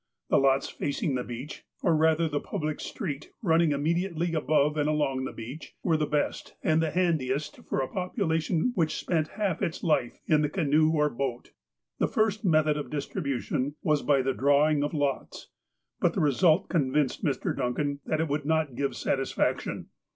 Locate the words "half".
9.37-9.57